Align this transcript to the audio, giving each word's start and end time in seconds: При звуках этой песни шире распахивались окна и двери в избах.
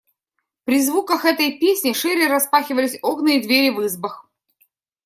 При 0.65 0.81
звуках 0.81 1.25
этой 1.25 1.59
песни 1.59 1.93
шире 1.93 2.25
распахивались 2.27 2.97
окна 3.03 3.33
и 3.37 3.41
двери 3.43 3.69
в 3.69 3.83
избах. 3.85 4.27